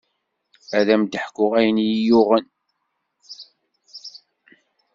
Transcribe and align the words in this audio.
Ad 0.77 0.87
m-d-ḥkuɣ 1.01 1.51
ayen 1.59 1.77
i 1.83 1.85
yi-yuɣen. 1.89 2.45